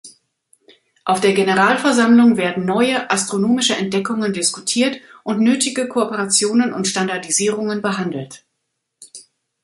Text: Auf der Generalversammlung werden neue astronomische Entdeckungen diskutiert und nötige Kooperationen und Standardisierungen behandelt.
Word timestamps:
Auf 1.05 1.21
der 1.21 1.33
Generalversammlung 1.35 2.35
werden 2.35 2.65
neue 2.65 3.11
astronomische 3.11 3.75
Entdeckungen 3.77 4.33
diskutiert 4.33 4.99
und 5.23 5.41
nötige 5.41 5.87
Kooperationen 5.87 6.73
und 6.73 6.87
Standardisierungen 6.87 7.83
behandelt. 7.83 8.43